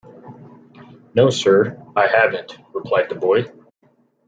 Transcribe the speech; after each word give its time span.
‘No, 1.13 1.29
sir, 1.29 1.77
I 1.95 2.07
haven’t,’ 2.07 2.57
replied 2.73 3.09
the 3.09 3.13
boy. 3.13 3.45